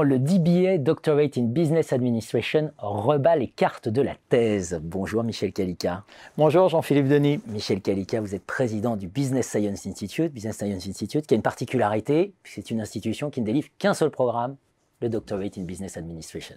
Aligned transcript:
comment 0.00 0.08
le 0.08 0.18
DBA, 0.18 0.78
Doctorate 0.78 1.36
in 1.36 1.44
Business 1.44 1.92
Administration, 1.92 2.70
rebat 2.78 3.36
les 3.36 3.48
cartes 3.48 3.88
de 3.88 4.00
la 4.00 4.14
thèse. 4.30 4.80
Bonjour 4.82 5.22
Michel 5.24 5.52
Calica. 5.52 6.04
Bonjour 6.38 6.70
Jean-Philippe 6.70 7.08
Denis. 7.08 7.40
Michel 7.48 7.82
Calica, 7.82 8.20
vous 8.20 8.34
êtes 8.34 8.44
président 8.44 8.96
du 8.96 9.08
Business 9.08 9.48
Science 9.48 9.86
Institute, 9.86 10.32
Business 10.32 10.56
Science 10.56 10.86
Institute, 10.86 11.26
qui 11.26 11.34
a 11.34 11.36
une 11.36 11.42
particularité, 11.42 12.32
c'est 12.44 12.70
une 12.70 12.80
institution 12.80 13.28
qui 13.28 13.42
ne 13.42 13.46
délivre 13.46 13.68
qu'un 13.78 13.92
seul 13.92 14.10
programme, 14.10 14.56
le 15.02 15.10
Doctorate 15.10 15.58
in 15.58 15.64
Business 15.64 15.98
Administration. 15.98 16.56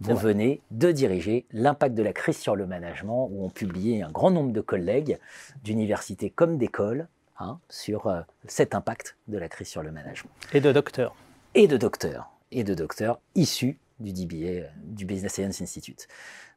Vous 0.00 0.16
venez 0.16 0.60
de 0.70 0.92
diriger 0.92 1.46
l'impact 1.52 1.96
de 1.96 2.02
la 2.02 2.12
crise 2.12 2.38
sur 2.38 2.54
le 2.54 2.66
management, 2.66 3.28
où 3.32 3.44
ont 3.44 3.50
publié 3.50 4.02
un 4.02 4.10
grand 4.10 4.30
nombre 4.30 4.52
de 4.52 4.60
collègues 4.60 5.18
d'universités 5.64 6.30
comme 6.30 6.58
d'écoles 6.58 7.08
hein, 7.40 7.58
sur 7.70 8.06
euh, 8.06 8.20
cet 8.46 8.76
impact 8.76 9.16
de 9.26 9.38
la 9.38 9.48
crise 9.48 9.68
sur 9.68 9.82
le 9.82 9.90
management. 9.90 10.30
Et 10.52 10.60
de 10.60 10.70
docteurs. 10.70 11.16
Et 11.54 11.66
de 11.66 11.76
docteurs. 11.76 12.30
Et 12.50 12.64
de 12.64 12.74
docteurs 12.74 13.20
issus 13.34 13.78
du 14.00 14.12
DBA, 14.12 14.68
du 14.84 15.04
Business 15.04 15.34
Science 15.34 15.60
Institute. 15.60 16.08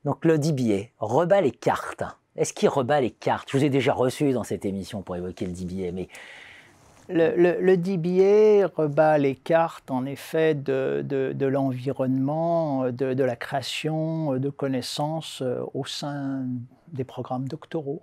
Donc 0.05 0.25
le 0.25 0.37
DBA 0.37 0.89
rebat 0.99 1.41
les 1.41 1.51
cartes. 1.51 2.03
Est-ce 2.35 2.53
qu'il 2.53 2.69
rebat 2.69 3.01
les 3.01 3.11
cartes? 3.11 3.49
Je 3.51 3.57
vous 3.57 3.63
ai 3.63 3.69
déjà 3.69 3.93
reçu 3.93 4.31
dans 4.31 4.43
cette 4.43 4.65
émission 4.65 5.01
pour 5.01 5.15
évoquer 5.15 5.45
le 5.45 5.51
DBA, 5.51 5.91
mais 5.91 6.07
le, 7.09 7.75
DBA 7.75 8.67
rebat 8.75 9.17
les 9.17 9.35
cartes, 9.35 9.91
en 9.91 10.05
effet, 10.05 10.55
de, 10.55 11.45
l'environnement, 11.45 12.85
de, 12.85 13.13
de, 13.13 13.23
la 13.23 13.35
création 13.35 14.37
de 14.37 14.49
connaissances 14.49 15.41
euh, 15.41 15.61
au 15.73 15.83
sein 15.85 16.45
des 16.93 17.03
programmes 17.03 17.47
doctoraux. 17.47 18.01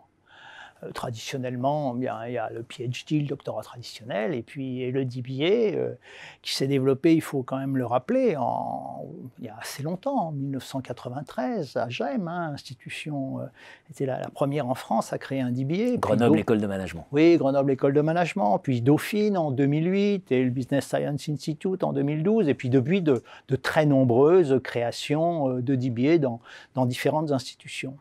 Euh, 0.84 0.92
traditionnellement, 0.92 1.92
bien, 1.94 2.26
il 2.26 2.34
y 2.34 2.38
a 2.38 2.50
le 2.50 2.62
PhD, 2.62 3.20
le 3.20 3.26
doctorat 3.26 3.62
traditionnel, 3.62 4.32
et 4.34 4.42
puis 4.42 4.90
le 4.92 5.04
DBA 5.04 5.76
euh, 5.76 5.94
qui 6.40 6.54
s'est 6.54 6.68
développé, 6.68 7.14
il 7.14 7.20
faut 7.20 7.42
quand 7.42 7.58
même 7.58 7.76
le 7.76 7.84
rappeler, 7.84 8.36
en, 8.36 9.04
il 9.40 9.46
y 9.46 9.48
a 9.48 9.56
assez 9.60 9.82
longtemps, 9.82 10.28
en 10.28 10.32
1993, 10.32 11.76
à 11.76 11.88
GEM, 11.88 12.28
hein, 12.28 12.52
institution, 12.52 13.40
euh, 13.40 13.46
était 13.90 14.06
la, 14.06 14.28
première 14.30 14.68
en 14.68 14.74
France 14.74 15.12
à 15.12 15.18
créer 15.18 15.40
un 15.40 15.50
DBA. 15.50 15.96
Grenoble 15.96 16.38
École 16.38 16.60
de 16.60 16.66
Management. 16.66 17.06
Oui, 17.10 17.36
Grenoble 17.36 17.72
École 17.72 17.92
de 17.92 18.00
Management, 18.00 18.58
puis 18.62 18.80
Dauphine 18.80 19.36
en 19.36 19.50
2008, 19.50 20.30
et 20.30 20.44
le 20.44 20.50
Business 20.50 20.86
Science 20.86 21.28
Institute 21.28 21.82
en 21.82 21.92
2012, 21.92 22.48
et 22.48 22.54
puis 22.54 22.70
depuis 22.70 23.02
de, 23.02 23.22
très 23.62 23.84
nombreuses 23.84 24.60
créations 24.62 25.54
de 25.54 25.74
DBA 25.74 26.18
dans, 26.18 26.40
dans 26.74 26.86
différentes 26.86 27.32
institutions 27.32 27.96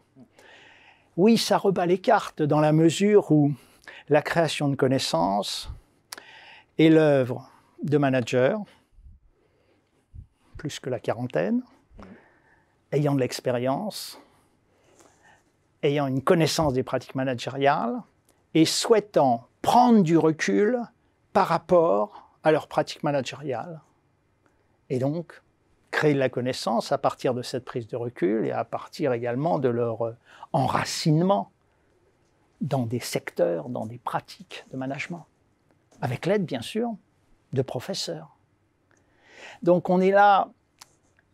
oui, 1.18 1.38
ça 1.38 1.58
rebat 1.58 1.88
les 1.88 1.98
cartes 1.98 2.44
dans 2.44 2.60
la 2.60 2.72
mesure 2.72 3.32
où 3.32 3.52
la 4.08 4.22
création 4.22 4.70
de 4.70 4.76
connaissances 4.76 5.70
est 6.78 6.90
l'œuvre 6.90 7.50
de 7.84 7.98
managers, 7.98 8.58
plus 10.58 10.80
que 10.80 10.92
la 10.92 11.00
quarantaine, 11.00 11.64
ayant 12.92 13.16
de 13.16 13.20
l'expérience, 13.20 14.20
ayant 15.82 16.06
une 16.06 16.22
connaissance 16.22 16.74
des 16.74 16.84
pratiques 16.84 17.16
managériales 17.16 18.02
et 18.54 18.66
souhaitant 18.66 19.48
prendre 19.64 20.04
du 20.04 20.18
recul 20.18 20.80
par 21.34 21.48
rapport 21.48 22.32
à 22.44 22.52
leurs 22.52 22.68
pratiques 22.68 23.04
managériales. 23.04 23.82
Et 24.90 25.00
donc, 25.00 25.42
créer 25.98 26.14
de 26.14 26.20
la 26.20 26.30
connaissance 26.30 26.92
à 26.92 27.00
partir 27.00 27.34
de 27.34 27.42
cette 27.42 27.66
prise 27.66 27.88
de 27.88 27.96
recul 27.96 28.46
et 28.46 28.52
à 28.52 28.64
partir 28.64 29.14
également 29.14 29.58
de 29.58 29.68
leur 29.68 30.06
euh, 30.06 30.16
enracinement 30.54 31.50
dans 32.62 32.86
des 32.86 33.00
secteurs, 33.00 33.68
dans 33.68 33.88
des 33.88 33.98
pratiques 33.98 34.64
de 34.72 34.78
management, 34.78 35.26
avec 36.00 36.28
l'aide 36.28 36.46
bien 36.46 36.62
sûr 36.62 36.92
de 37.54 37.64
professeurs. 37.64 38.38
Donc 39.64 39.90
on 39.90 40.00
est 40.00 40.12
là, 40.12 40.50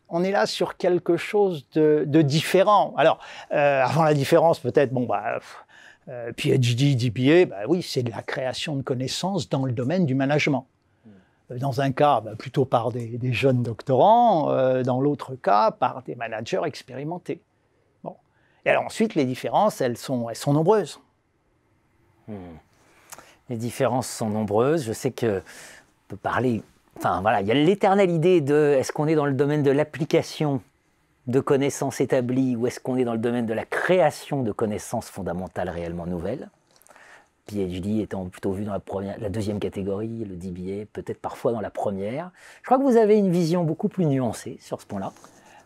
on 0.08 0.24
est 0.24 0.32
là 0.32 0.46
sur 0.46 0.78
quelque 0.78 1.18
chose 1.18 1.68
de, 1.74 2.22
différent. 2.22 2.94
Alors 2.96 3.20
euh, 3.52 3.84
avant 3.84 4.04
la 4.04 4.14
différence 4.14 4.60
peut-être, 4.60 4.94
bon 4.94 5.06
bah 5.06 5.40
euh, 6.08 6.32
PhD, 6.38 6.96
DBA, 6.96 7.48
bah 7.48 7.64
oui, 7.68 7.82
c'est 7.82 8.04
de 8.04 8.12
la 8.12 8.24
création 8.24 8.78
de 8.78 8.82
connaissances 8.82 9.50
dans 9.50 9.66
le 9.66 9.74
domaine 9.74 10.06
du 10.06 10.16
management. 10.16 10.68
Dans 11.59 11.81
un 11.81 11.91
cas, 11.91 12.22
bah, 12.22 12.36
plutôt 12.38 12.66
par 12.66 12.91
des, 12.91 13.19
jeunes 13.34 13.64
doctorants, 13.64 14.52
euh, 14.52 14.84
dans 14.84 15.02
l'autre 15.02 15.36
cas, 15.36 15.72
par 15.72 16.03
des 16.03 16.16
managers 16.16 16.62
expérimentés. 16.66 17.41
Bon. 18.03 18.16
Et 18.66 18.69
alors 18.69 18.84
ensuite, 18.84 19.16
les 19.16 19.25
différences, 19.25 19.81
elles 19.81 19.97
sont, 19.97 20.28
nombreuses. 20.47 21.00
Hmm. 22.28 22.36
Les 23.50 23.58
différences 23.58 24.08
sont 24.08 24.30
nombreuses. 24.30 24.86
Je 24.86 24.94
sais 24.94 25.12
que 25.12 25.42
peut 26.08 26.18
parler. 26.18 26.62
Enfin 26.97 27.22
voilà, 27.22 27.42
il 27.42 27.47
y 27.47 27.52
a 27.52 27.56
l'éternelle 27.56 28.12
idée 28.12 28.42
de 28.42 28.75
est-ce 28.78 28.92
qu'on 28.92 29.08
est 29.08 29.16
dans 29.16 29.25
le 29.25 29.34
domaine 29.34 29.63
de 29.63 29.72
l'application 29.72 30.62
de 31.28 31.40
connaissances 31.40 32.02
établies 32.02 32.56
ou 32.56 32.68
est-ce 32.68 32.80
qu'on 32.80 32.97
est 32.97 33.06
dans 33.06 33.13
le 33.13 33.19
domaine 33.19 33.46
de 33.46 33.53
la 33.53 33.66
création 33.66 34.44
de 34.44 34.52
connaissances 34.52 35.09
fondamentales 35.09 35.69
réellement 35.69 36.06
nouvelles? 36.06 36.50
PhD 37.48 38.02
étant 38.02 38.26
plutôt 38.26 38.52
vu 38.52 38.66
dans 38.66 38.74
la, 38.74 39.30
deuxième 39.30 39.59
catégorie, 39.59 40.26
le 40.26 40.36
DBA 40.36 40.86
peut-être 40.92 41.20
parfois 41.20 41.52
dans 41.52 41.62
la 41.62 41.70
première. 41.70 42.31
Je 42.62 42.66
crois 42.66 42.78
que 42.78 42.84
vous 42.84 42.98
avez 42.98 43.18
une 43.18 43.31
vision 43.31 43.64
beaucoup 43.64 43.90
plus 43.90 44.06
nuancée 44.06 44.58
sur 44.62 44.80
ce 44.81 44.86
point-là. 44.86 45.12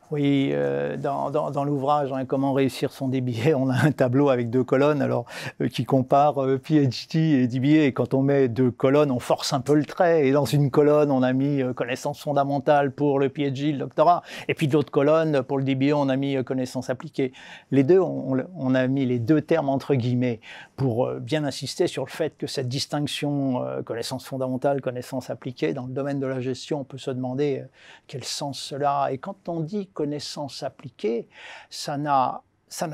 Oui, 0.10 0.52
euh, 0.54 0.96
dans, 0.96 1.66
l'ouvrage 1.66 2.14
hein, 2.14 2.24
Comment 2.24 2.54
réussir 2.54 2.94
son 2.94 3.10
DBA, 3.10 3.58
on 3.58 3.70
a 3.70 3.76
un 3.76 3.92
tableau 3.92 4.30
avec 4.30 4.50
deux 4.50 4.64
colonnes 4.64 5.02
alors 5.02 5.26
euh, 5.62 5.68
qui 5.68 5.84
compare 5.84 6.42
euh, 6.42 6.58
PhD 6.58 7.18
et 7.18 7.48
DBA. 7.48 7.84
Et 7.84 7.92
quand 7.92 8.14
on 8.14 8.22
met 8.22 8.48
deux 8.48 8.72
colonnes, 8.72 9.12
on 9.12 9.20
force 9.20 9.52
un 9.52 9.60
peu 9.60 9.76
le 9.76 9.84
trait. 9.84 10.26
Et 10.26 10.32
dans 10.32 10.46
une 10.46 10.72
colonne, 10.72 11.12
on 11.12 11.24
a 11.24 11.34
mis 11.34 11.62
connaissances 11.76 12.22
fondamentales 12.22 12.94
pour 12.94 13.20
le 13.20 13.28
PhD, 13.28 13.74
le 13.74 13.80
doctorat. 13.80 14.24
Et 14.48 14.54
puis 14.54 14.70
de 14.70 14.74
l'autre 14.74 14.92
colonne, 14.92 15.44
pour 15.44 15.58
le 15.58 15.66
DBA, 15.66 15.94
on 15.98 16.08
a 16.08 16.16
mis 16.16 16.42
connaissances 16.46 16.90
appliquées. 16.90 17.34
Les 17.72 17.84
deux, 17.84 18.00
on, 18.00 18.76
a 18.76 18.88
mis 18.88 19.06
les 19.06 19.20
deux 19.20 19.42
termes 19.42 19.68
entre 19.68 19.94
guillemets 19.96 20.40
pour 20.78 21.12
bien 21.16 21.44
insister 21.44 21.88
sur 21.88 22.06
le 22.06 22.10
fait 22.10 22.38
que 22.38 22.48
cette 22.48 22.70
distinction 22.70 23.66
connaissances 23.84 24.26
fondamentales, 24.26 24.80
connaissances 24.80 25.30
appliquées, 25.30 25.74
dans 25.74 25.88
le 25.88 25.92
domaine 25.92 26.20
de 26.20 26.28
la 26.28 26.40
gestion, 26.40 26.82
on 26.82 26.84
peut 26.84 27.00
se 27.00 27.12
demander 27.12 27.64
quel 28.06 28.24
sens 28.24 28.60
cela 28.60 29.04
a. 29.04 29.12
Et 29.12 29.18
quand 29.18 29.50
on 29.50 29.60
dit 29.60 29.88
connaissances 29.88 30.62
appliquées, 30.62 31.28
ça 31.70 31.98
n'a 31.98 32.44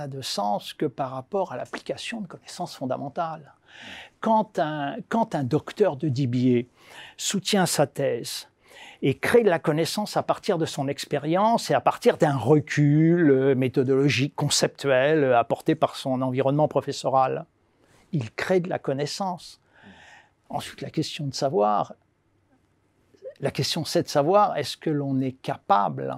de 0.07 0.21
sens 0.21 0.73
que 0.73 0.85
par 0.85 1.11
rapport 1.11 1.51
à 1.51 1.57
l'application 1.57 2.21
de 2.21 2.27
connaissances 2.27 2.75
fondamentales. 2.75 3.53
Quand 4.19 4.59
un, 4.59 4.95
quand 5.09 5.35
un 5.35 5.43
docteur 5.43 5.97
de 5.97 6.07
DBA 6.07 6.67
soutient 7.17 7.65
sa 7.65 7.87
thèse 7.87 8.47
et 9.01 9.17
crée 9.17 9.43
de 9.43 9.49
la 9.49 9.59
connaissance 9.59 10.15
à 10.15 10.23
partir 10.23 10.57
de 10.57 10.65
son 10.65 10.87
expérience 10.87 11.69
et 11.71 11.73
à 11.73 11.81
partir 11.81 12.17
d'un 12.17 12.37
recul 12.37 13.31
euh, 13.31 13.55
méthodologique, 13.55 14.35
conceptuel 14.35 15.23
euh, 15.23 15.37
apporté 15.37 15.75
par 15.75 15.95
son 15.95 16.21
environnement 16.21 16.69
professoral, 16.69 17.45
il 18.13 18.31
crée 18.31 18.61
de 18.61 18.69
la 18.69 18.79
connaissance. 18.79 19.59
Ensuite, 20.49 20.81
la 20.81 20.89
question 20.89 21.27
de 21.27 21.33
savoir, 21.33 21.93
la 23.41 23.51
question 23.51 23.83
c'est 23.83 24.03
de 24.03 24.07
savoir 24.07 24.55
est-ce 24.55 24.77
que 24.77 24.89
l'on 24.89 25.19
est 25.19 25.33
capable 25.33 26.17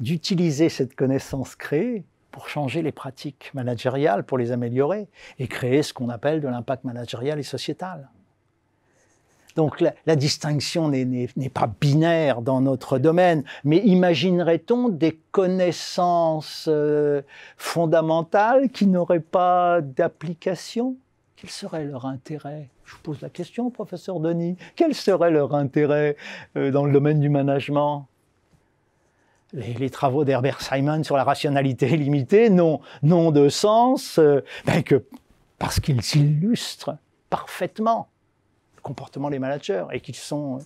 d'utiliser 0.00 0.68
cette 0.68 0.94
connaissance 0.94 1.56
créée 1.56 2.04
pour 2.30 2.48
changer 2.48 2.82
les 2.82 2.92
pratiques 2.92 3.50
managériales, 3.54 4.24
pour 4.24 4.38
les 4.38 4.52
améliorer, 4.52 5.08
et 5.38 5.48
créer 5.48 5.82
ce 5.82 5.92
qu'on 5.92 6.08
appelle 6.08 6.40
de 6.40 6.48
l'impact 6.48 6.84
managérial 6.84 7.38
et 7.38 7.42
sociétal? 7.42 8.08
Donc 9.56 9.80
la, 9.80 10.16
distinction 10.16 10.88
n'est 10.90 11.48
pas 11.52 11.68
binaire 11.80 12.42
dans 12.42 12.60
notre 12.60 12.98
domaine, 12.98 13.42
mais 13.64 13.78
imaginerait-on 13.78 14.90
des 14.90 15.18
connaissances 15.32 16.66
euh, 16.68 17.22
fondamentales 17.56 18.68
qui 18.68 18.86
n'auraient 18.86 19.20
pas 19.20 19.80
d'application? 19.80 20.96
Quel 21.36 21.50
serait 21.50 21.84
leur 21.84 22.04
intérêt? 22.04 22.68
Je 22.84 22.92
vous 22.92 23.00
pose 23.02 23.20
la 23.22 23.30
question, 23.30 23.70
professeur 23.70 24.20
Denis. 24.20 24.56
Quel 24.76 24.94
serait 24.94 25.30
leur 25.30 25.54
intérêt 25.54 26.16
euh, 26.56 26.70
dans 26.70 26.84
le 26.84 26.92
domaine 26.92 27.20
du 27.20 27.30
management? 27.30 28.06
Les, 29.54 29.90
travaux 29.90 30.24
d'Herbert 30.24 30.60
Simon 30.60 31.02
sur 31.02 31.16
la 31.16 31.24
rationalité 31.24 31.88
limitée 31.96 32.50
n'ont 32.50 32.80
de 33.02 33.48
sens 33.48 34.18
euh, 34.18 34.44
ben 34.66 34.82
que 34.82 35.04
parce 35.58 35.80
qu'ils 35.80 36.02
illustrent 36.14 36.98
parfaitement 37.30 38.08
comportement 38.86 39.30
des 39.30 39.38
managers 39.38 39.84
et 39.92 40.00
qu'ils 40.00 40.14
sont 40.14 40.58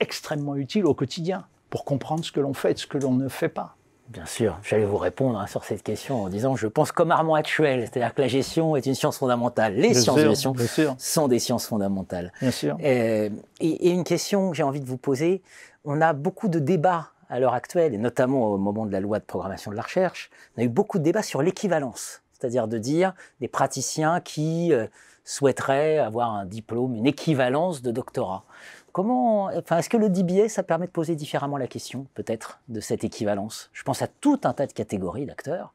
extrêmement 0.00 0.56
utiles 0.56 0.84
au 0.84 0.94
quotidien 0.94 1.46
pour 1.68 1.84
comprendre 1.84 2.24
ce 2.24 2.32
que 2.32 2.40
l'on 2.40 2.52
fait 2.52 2.72
et 2.72 2.76
ce 2.76 2.86
que 2.86 2.98
l'on 2.98 3.12
ne 3.12 3.28
fait 3.28 3.48
pas. 3.48 3.76
Bien 4.08 4.26
sûr, 4.26 4.58
j'allais 4.64 4.84
vous 4.84 4.96
répondre 4.96 5.38
hein, 5.38 5.46
sur 5.46 5.62
cette 5.62 5.84
question 5.84 6.24
en 6.24 6.28
disant 6.28 6.56
je 6.56 6.66
pense 6.66 6.90
comme 6.90 7.12
Armand 7.12 7.36
Actuel, 7.36 7.82
c'est-à-dire 7.82 8.12
que 8.12 8.22
la 8.22 8.26
gestion 8.26 8.74
est 8.74 8.84
une 8.86 8.96
science 8.96 9.18
fondamentale. 9.18 9.76
Les 9.76 9.94
sciences 9.94 10.16
de 10.16 10.28
gestion 10.28 10.96
sont 10.98 11.28
des 11.28 11.38
sciences 11.38 11.66
fondamentales. 11.66 12.32
Bien 12.40 12.50
sûr. 12.50 12.76
et, 12.80 13.30
et 13.60 13.90
une 13.90 14.02
question 14.02 14.50
que 14.50 14.56
j'ai 14.56 14.64
envie 14.64 14.80
de 14.80 14.86
vous 14.86 14.96
poser 14.96 15.42
on 15.84 16.00
a 16.00 16.12
beaucoup 16.12 16.48
de 16.48 16.58
débats 16.58 17.10
à 17.28 17.38
l'heure 17.38 17.54
actuelle, 17.54 17.94
et 17.94 17.98
notamment 17.98 18.48
au 18.48 18.58
moment 18.58 18.86
de 18.86 18.92
la 18.92 19.00
loi 19.00 19.18
de 19.18 19.24
programmation 19.24 19.70
de 19.70 19.76
la 19.76 19.82
recherche, 19.82 20.30
on 20.56 20.62
a 20.62 20.64
eu 20.64 20.68
beaucoup 20.68 20.98
de 20.98 21.04
débats 21.04 21.22
sur 21.22 21.42
l'équivalence, 21.42 22.22
c'est-à-dire 22.32 22.66
de 22.66 22.78
dire 22.78 23.14
des 23.40 23.48
praticiens 23.48 24.20
qui 24.20 24.72
euh, 24.72 24.86
souhaiteraient 25.30 25.98
avoir 25.98 26.34
un 26.34 26.44
diplôme, 26.44 26.96
une 26.96 27.06
équivalence 27.06 27.82
de 27.82 27.92
doctorat. 27.92 28.42
comment, 28.90 29.44
enfin, 29.44 29.78
est-ce 29.78 29.88
que 29.88 29.96
le 29.96 30.08
DBA, 30.08 30.48
ça 30.48 30.64
permet 30.64 30.86
de 30.86 30.90
poser 30.90 31.14
différemment 31.14 31.56
la 31.56 31.68
question, 31.68 32.06
peut-être, 32.14 32.58
de 32.68 32.80
cette 32.80 33.04
équivalence? 33.04 33.70
Je 33.72 33.84
pense 33.84 34.02
à 34.02 34.08
tout 34.08 34.40
un 34.42 34.52
tas 34.52 34.66
de 34.66 34.72
catégories 34.72 35.26
d'acteurs, 35.26 35.72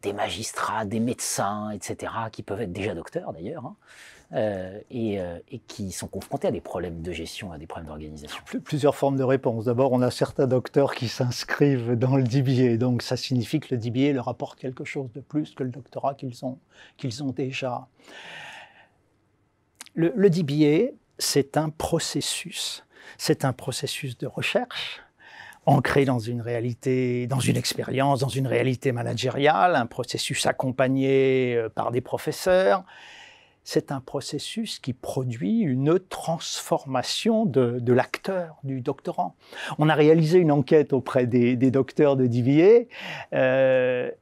des 0.00 0.14
magistrats, 0.14 0.86
des 0.86 1.00
médecins, 1.00 1.70
etc., 1.70 2.12
qui 2.32 2.42
peuvent 2.42 2.62
être 2.62 2.72
déjà 2.72 2.94
docteurs 2.94 3.34
d'ailleurs, 3.34 3.66
hein, 3.66 3.76
euh, 4.32 4.80
et, 4.90 5.20
euh, 5.20 5.38
et, 5.50 5.58
qui 5.58 5.92
sont 5.92 6.06
confrontés 6.06 6.48
à 6.48 6.50
des 6.50 6.62
problèmes 6.62 7.02
de 7.02 7.12
gestion, 7.12 7.52
à 7.52 7.58
des 7.58 7.66
problèmes 7.66 7.88
d'organisation. 7.88 8.42
Plusieurs 8.64 8.96
formes 8.96 9.18
de 9.18 9.24
réponse. 9.24 9.66
D'abord, 9.66 9.92
on 9.92 10.00
a 10.00 10.10
certains 10.10 10.46
docteurs 10.46 10.94
qui 10.94 11.08
s'inscrivent 11.08 11.92
dans 11.92 12.16
le 12.16 12.22
DBA, 12.22 12.78
donc 12.78 13.02
ça 13.02 13.18
signifie 13.18 13.60
que 13.60 13.74
le 13.74 13.78
DBA 13.78 14.12
leur 14.14 14.28
apporte 14.28 14.58
quelque 14.58 14.84
chose 14.84 15.10
de 15.12 15.20
plus 15.20 15.54
que 15.54 15.62
le 15.62 15.70
doctorat 15.70 16.14
qu'ils 16.14 16.44
ont 17.22 17.32
déjà. 17.32 17.86
Le, 19.98 20.12
le 20.14 20.30
DBA, 20.30 20.92
c'est 21.18 21.56
un 21.56 21.70
processus. 21.70 22.86
C'est 23.16 23.44
un 23.44 23.52
processus 23.52 24.16
de 24.16 24.28
recherche 24.28 25.00
ancré 25.66 26.04
dans 26.04 26.20
une 26.20 26.40
réalité, 26.40 27.26
dans 27.26 27.40
une 27.40 27.56
expérience, 27.56 28.20
dans 28.20 28.28
une 28.28 28.46
réalité 28.46 28.92
managériale, 28.92 29.74
un 29.74 29.86
processus 29.86 30.46
accompagné 30.46 31.56
euh, 31.56 31.68
par 31.68 31.90
des 31.90 32.00
professeurs. 32.00 32.84
C'est 33.64 33.90
un 33.90 34.00
processus 34.00 34.78
qui 34.78 34.92
produit 34.92 35.62
une 35.62 35.98
transformation 35.98 37.44
de, 37.44 37.92
l'acteur, 37.92 38.60
du 38.62 38.80
doctorant. 38.80 39.34
On 39.78 39.88
a 39.88 39.96
réalisé 39.96 40.38
une 40.38 40.52
enquête 40.52 40.92
auprès 40.92 41.26
des, 41.26 41.56
des 41.56 41.72
docteurs 41.72 42.14
de 42.14 42.28
DVA. 42.28 42.84
Euh, 43.32 44.12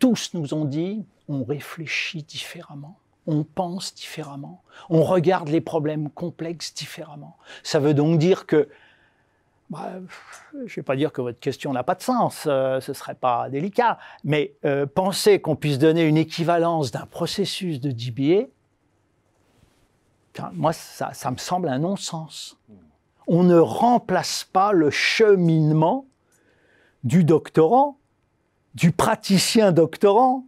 tous 0.00 0.34
nous 0.34 0.52
ont 0.52 0.64
dit, 0.64 1.06
on 1.28 1.44
réfléchit 1.44 2.24
différemment 2.24 2.98
on 3.26 3.44
pense 3.44 3.94
différemment, 3.94 4.62
on 4.88 5.02
regarde 5.02 5.48
les 5.48 5.60
problèmes 5.60 6.10
complexes 6.10 6.74
différemment. 6.74 7.36
Ça 7.62 7.78
veut 7.78 7.94
donc 7.94 8.18
dire 8.18 8.46
que, 8.46 8.68
bah, 9.70 9.92
je 10.52 10.58
ne 10.58 10.68
vais 10.68 10.82
pas 10.82 10.96
dire 10.96 11.12
que 11.12 11.20
votre 11.20 11.40
question 11.40 11.72
n'a 11.72 11.82
pas 11.82 11.94
de 11.94 12.02
sens, 12.02 12.44
euh, 12.46 12.80
ce 12.80 12.92
ne 12.92 12.94
serait 12.94 13.14
pas 13.14 13.48
délicat, 13.50 13.98
mais 14.24 14.54
euh, 14.64 14.86
penser 14.86 15.40
qu'on 15.40 15.56
puisse 15.56 15.78
donner 15.78 16.04
une 16.04 16.16
équivalence 16.16 16.90
d'un 16.90 17.06
processus 17.06 17.80
de 17.80 17.90
DBA, 17.90 18.46
moi, 20.52 20.72
ça, 20.72 21.12
ça 21.14 21.30
me 21.30 21.38
semble 21.38 21.68
un 21.68 21.78
non-sens. 21.78 22.58
On 23.26 23.42
ne 23.42 23.58
remplace 23.58 24.44
pas 24.52 24.72
le 24.72 24.90
cheminement 24.90 26.06
du 27.04 27.24
doctorant, 27.24 27.98
du 28.74 28.92
praticien 28.92 29.72
doctorant, 29.72 30.44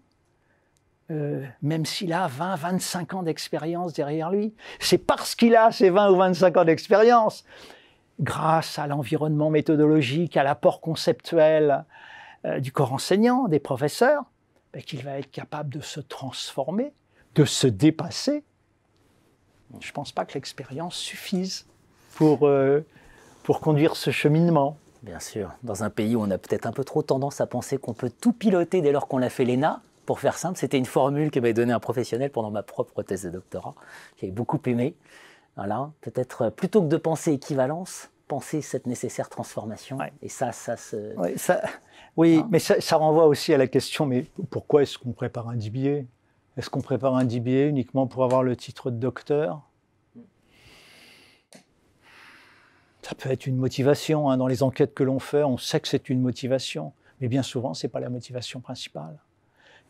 euh, 1.11 1.43
même 1.63 1.87
s'il 1.87 2.13
a 2.13 2.27
20, 2.27 2.57
25 2.57 3.15
ans 3.15 3.23
d'expérience 3.23 3.95
derrière 3.95 4.31
lui. 4.31 4.55
C'est 4.79 4.99
parce 4.99 5.35
qu'il 5.35 5.57
a 5.57 5.73
ces 5.73 5.89
20 5.89 6.11
ou 6.11 6.17
25 6.17 6.57
ans 6.59 6.65
d'expérience, 6.65 7.45
grâce 8.21 8.79
à 8.79 8.87
l'environnement 8.87 9.49
méthodologique, 9.49 10.37
à 10.37 10.43
l'apport 10.43 10.81
conceptuel 10.83 11.85
euh, 12.45 12.61
du 12.61 12.73
corps 12.73 12.93
enseignant, 12.93 13.49
des 13.49 13.59
professeurs, 13.59 14.25
ben, 14.75 14.83
qu'il 14.83 15.03
va 15.03 15.19
être 15.19 15.31
capable 15.31 15.71
de 15.71 15.81
se 15.81 16.01
transformer, 16.01 16.93
de 17.35 17.47
se 17.47 17.67
dépasser. 17.67 18.45
Je 19.81 19.89
ne 19.89 19.93
pense 19.93 20.13
pas 20.13 20.27
que 20.27 20.35
l'expérience 20.35 20.95
suffise 20.97 21.67
pour, 22.17 22.47
euh, 22.47 22.85
pour 23.45 23.61
conduire 23.61 23.97
ce 23.97 24.11
cheminement. 24.11 24.77
Bien 25.03 25.21
sûr, 25.21 25.53
dans 25.63 25.85
un 25.85 25.91
pays 25.91 26.17
où 26.17 26.21
on 26.21 26.31
a 26.31 26.37
peut-être 26.37 26.67
un 26.67 26.73
peu 26.73 26.85
trop 26.85 27.03
tendance 27.03 27.41
à 27.41 27.47
penser 27.47 27.79
qu'on 27.79 27.95
peut 27.95 28.11
tout 28.11 28.33
piloter 28.33 28.83
dès 28.83 28.93
lors 28.93 29.09
qu'on 29.09 29.23
a 29.23 29.31
fait 29.31 29.45
l'ENA, 29.45 29.81
pour 30.09 30.21
faire 30.21 30.39
simple, 30.39 30.59
c'était 30.59 30.79
une 30.79 30.87
formule 30.87 31.31
que 31.31 31.39
m'avait 31.39 31.53
donnée 31.53 31.75
un 31.75 31.81
professionnel 31.81 32.31
pendant 32.31 32.51
ma 32.51 32.63
propre 32.63 33.03
thèse 33.03 33.25
de 33.25 33.29
doctorat. 33.29 33.75
J'ai 34.19 34.31
beaucoup 34.31 34.59
aimé. 34.65 34.97
Voilà, 35.55 35.91
peut-être 36.01 36.43
euh, 36.47 36.51
plutôt 36.51 36.81
que 36.81 36.87
de 36.87 36.97
penser 36.97 37.31
équivalence, 37.35 38.09
penser 38.27 38.63
cette 38.63 38.87
nécessaire 38.87 39.29
transformation. 39.29 39.99
Et 40.23 40.31
ça, 40.31 40.51
ça 40.53 40.79
se. 40.79 41.15
ça, 41.37 41.61
oui, 42.17 42.39
hein 42.39 42.49
mais 42.51 42.59
ça, 42.59 42.81
ça, 42.81 42.97
renvoie 42.97 43.27
aussi 43.27 43.53
à 43.53 43.59
la 43.59 43.67
question 43.67 44.07
mais 44.07 44.25
pourquoi 44.49 44.81
est-ce 44.81 44.97
qu'on 44.97 45.13
prépare 45.13 45.51
un 45.51 45.57
DBA 45.57 46.07
Est-ce 46.57 46.71
qu'on 46.71 46.81
prépare 46.81 47.15
un 47.15 47.27
DBA 47.27 47.67
uniquement 47.67 48.07
pour 48.07 48.25
avoir 48.25 48.43
le 48.43 48.57
titre 48.57 48.91
de 48.91 48.97
docteur? 48.97 49.61
Ça 53.03 53.15
peut 53.15 53.31
être 53.31 53.47
une 53.47 53.57
motivation. 53.57 54.31
Hein. 54.31 54.39
Dans 54.39 54.47
les 54.47 54.63
enquêtes 54.63 54.95
que 54.95 55.05
l'on 55.05 55.19
fait, 55.19 55.45
on 55.45 55.59
sait 55.59 55.81
que 55.81 55.89
c'est 55.89 56.09
une 56.09 56.23
motivation. 56.23 56.95
Mais 57.21 57.29
bien 57.29 57.43
souvent, 57.43 57.75
ce 57.75 57.87
n'est 57.87 57.91
pas 57.91 58.01
la 58.01 58.09
motivation 58.09 58.61
principale 58.61 59.19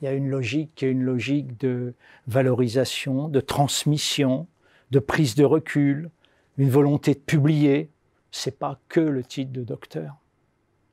il 0.00 0.04
y 0.04 0.08
a 0.08 0.12
une 0.12 0.28
logique 0.28 0.74
qui 0.74 0.84
est 0.86 0.90
une 0.90 1.02
logique 1.02 1.58
de 1.60 1.94
valorisation, 2.26 3.28
de 3.28 3.40
transmission, 3.40 4.46
de 4.90 4.98
prise 4.98 5.34
de 5.34 5.44
recul, 5.44 6.10
une 6.56 6.70
volonté 6.70 7.14
de 7.14 7.20
publier. 7.20 7.90
C'est 8.30 8.58
pas 8.58 8.78
que 8.88 9.00
le 9.00 9.24
titre 9.24 9.52
de 9.52 9.62
docteur. 9.62 10.16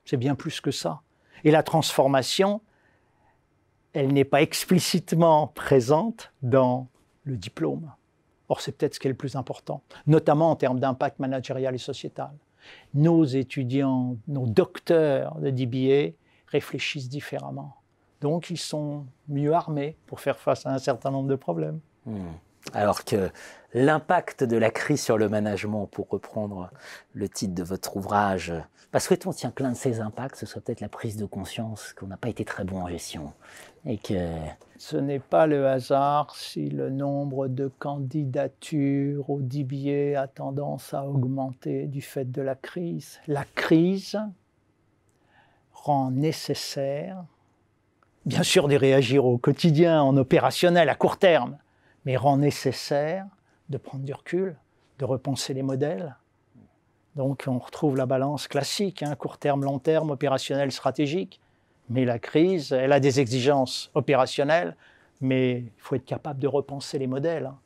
C'est 0.06 0.18
bien 0.18 0.36
plus 0.36 0.62
que 0.62 0.72
ça. 0.72 1.02
Et 1.44 1.52
la 1.52 1.64
transformation, 1.64 2.62
elle 3.94 4.14
n'est 4.14 4.26
pas 4.26 4.42
explicitement 4.42 5.48
présente 5.48 6.32
dans 6.42 6.88
le 7.24 7.38
diplôme. 7.38 7.92
Or, 8.50 8.62
c'est 8.62 8.72
peut-être 8.72 8.96
ce 8.96 9.00
qui 9.00 9.08
est 9.08 9.12
le 9.12 9.18
plus 9.18 9.36
important, 9.36 9.82
notamment 10.06 10.52
en 10.52 10.56
termes 10.56 10.80
d'impact 10.80 11.20
managérial 11.20 11.74
et 11.74 11.80
sociétal. 11.80 12.32
Nos 12.94 13.24
étudiants, 13.24 14.18
nos 14.28 14.48
docteurs 14.48 15.36
de 15.36 15.50
DBA 15.50 16.16
réfléchissent 16.48 17.10
différemment. 17.10 17.76
Donc, 18.22 18.50
ils 18.50 18.58
sont 18.58 19.06
mieux 19.28 19.54
armés 19.54 19.98
pour 20.06 20.20
faire 20.20 20.40
face 20.40 20.66
à 20.66 20.74
un 20.74 20.80
certain 20.80 21.12
nombre 21.12 21.30
de 21.30 21.36
problèmes. 21.36 21.80
Hmm. 22.06 22.32
Alors 22.74 23.04
que 23.06 23.30
l'impact 23.74 24.44
de 24.44 24.58
la 24.58 24.72
crise 24.72 25.02
sur 25.02 25.18
le 25.18 25.30
management, 25.30 25.86
pour 25.86 26.10
reprendre 26.10 26.72
le 27.14 27.30
titre 27.30 27.54
de 27.54 27.64
votre 27.64 27.98
ouvrage, 27.98 28.54
parce 28.92 29.08
que 29.08 29.16
on 29.28 29.34
tient 29.34 29.52
plein 29.52 29.72
de 29.72 29.76
ces 29.76 30.00
impacts, 30.00 30.38
ce 30.38 30.46
soit 30.46 30.62
peut-être 30.62 30.80
la 30.80 30.90
prise 30.90 31.18
de 31.18 31.26
conscience 31.26 31.94
qu'on 31.94 32.08
n'a 32.08 32.18
pas 32.18 32.30
été 32.30 32.46
très 32.46 32.64
bon 32.64 32.82
en 32.82 32.88
gestion. 32.88 33.34
Et 33.86 33.98
que... 33.98 34.30
Ce 34.78 34.98
n'est 34.98 35.20
pas 35.20 35.48
le 35.48 35.68
hasard 35.68 36.36
si 36.36 36.70
le 36.70 36.90
nombre 36.90 37.48
de 37.48 37.68
candidatures 37.68 39.30
au 39.30 39.42
DBA 39.42 40.20
a 40.20 40.28
tendance 40.28 40.94
à 40.94 41.06
augmenter 41.06 41.88
du 41.88 42.02
fait 42.02 42.32
de 42.32 42.42
la 42.42 42.56
crise. 42.56 43.20
La 43.28 43.44
crise 43.44 44.18
rend 45.74 46.12
nécessaire 46.12 47.26
bien 48.26 48.44
sûr 48.44 48.68
de 48.68 48.76
réagir 48.76 49.26
au 49.26 49.38
quotidien, 49.38 50.02
en 50.02 50.18
opérationnel, 50.18 50.90
à 50.90 50.96
court 50.96 51.18
terme, 51.18 51.58
mais 52.06 52.18
rend 52.18 52.38
nécessaire 52.38 53.26
de 53.70 53.78
prendre 53.78 54.04
du 54.04 54.14
recul, 54.14 54.58
de 55.00 55.06
repenser 55.06 55.54
les 55.54 55.64
modèles. 55.64 56.16
Donc 57.16 57.46
on 57.48 57.60
retrouve 57.60 57.96
la 57.96 58.06
balance 58.06 58.48
classique, 58.48 59.04
hein, 59.04 59.16
court 59.16 59.38
terme, 59.38 59.64
long 59.64 59.80
terme, 59.80 60.12
opérationnel, 60.12 60.72
stratégique. 60.72 61.40
Mais 61.90 62.04
la 62.04 62.20
crise, 62.20 62.72
elle 62.72 62.92
a 62.92 63.00
des 63.00 63.20
exigences 63.20 63.92
opérationnelles, 63.94 64.76
mais 65.22 65.60
il 65.60 65.72
faut 65.78 65.96
être 65.96 66.06
capable 66.06 66.40
de 66.40 66.48
repenser 66.48 66.98
les 66.98 67.08
modèles. 67.08 67.46
Hein. 67.46 67.58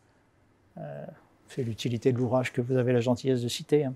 Euh, 0.79 1.05
c'est 1.47 1.63
l'utilité 1.63 2.11
de 2.11 2.17
l'ouvrage 2.17 2.51
que 2.53 2.61
vous 2.61 2.77
avez 2.77 2.93
la 2.93 2.99
gentillesse 2.99 3.41
de 3.41 3.47
citer. 3.47 3.85
Hein. 3.85 3.93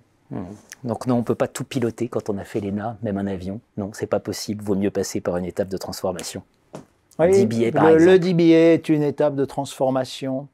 Donc 0.83 1.07
non, 1.07 1.15
on 1.15 1.19
ne 1.19 1.23
peut 1.23 1.35
pas 1.35 1.47
tout 1.47 1.63
piloter 1.63 2.07
quand 2.07 2.29
on 2.29 2.37
a 2.37 2.43
fait 2.43 2.59
l'ENA, 2.59 2.97
même 3.01 3.17
un 3.17 3.27
avion. 3.27 3.61
Non, 3.77 3.91
c'est 3.93 4.07
pas 4.07 4.19
possible. 4.19 4.63
Vaut 4.63 4.75
mieux 4.75 4.91
passer 4.91 5.21
par 5.21 5.37
une 5.37 5.45
étape 5.45 5.69
de 5.69 5.77
transformation. 5.77 6.43
Oui, 7.19 7.45
DBA, 7.45 7.71
par 7.71 7.91
le, 7.91 7.97
le 7.97 8.19
DBA 8.19 8.73
est 8.73 8.89
une 8.89 9.03
étape 9.03 9.35
de 9.35 9.45
transformation. 9.45 10.47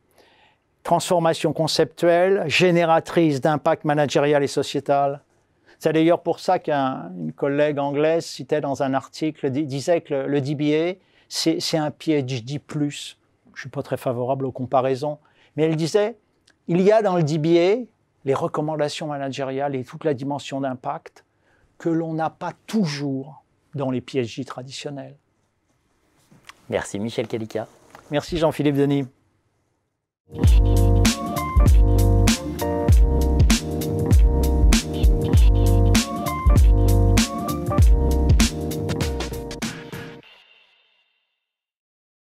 Transformation 0.83 1.53
conceptuelle, 1.53 2.43
génératrice 2.47 3.41
d'impact 3.41 3.85
managérial 3.85 4.43
et 4.43 4.47
sociétal. 4.47 5.21
C'est 5.77 5.93
d'ailleurs 5.93 6.21
pour 6.21 6.39
ça 6.39 6.59
qu'une 6.59 7.31
collègue 7.35 7.79
anglaise 7.79 8.25
citait 8.25 8.59
dans 8.59 8.83
un 8.83 8.93
article, 8.93 9.49
disait 9.49 10.01
que 10.01 10.13
le, 10.13 10.27
le 10.27 10.41
DBA, 10.41 10.99
c'est 11.29 11.77
un 11.77 11.91
PhD+. 11.91 12.59
Je 12.69 12.85
ne 12.85 12.89
suis 12.91 13.69
pas 13.69 13.83
très 13.83 13.97
favorable 13.97 14.45
aux 14.45 14.51
comparaisons. 14.51 15.19
Mais 15.55 15.63
elle 15.63 15.77
disait, 15.77 16.17
il 16.67 16.81
y 16.81 16.91
a 16.91 17.01
dans 17.01 17.15
le 17.15 17.23
DBA 17.23 17.85
les 18.29 18.35
recommandations 18.35 19.07
managériales 19.07 19.75
et 19.75 19.83
toute 19.83 20.03
la 20.03 20.13
dimension 20.13 20.61
d'impact 20.61 21.25
que 21.79 21.89
l'on 21.89 22.13
n'a 22.13 22.29
pas 22.29 22.53
toujours 22.67 23.43
dans 23.73 23.89
les 23.89 24.01
PhD 24.01 24.45
traditionnels. 24.45 25.17
Merci 26.69 26.99
Michel 26.99 27.27
Calica. 27.27 27.67
Merci 28.11 28.37
Jean-Philippe 28.37 28.75
Denis. 28.75 29.07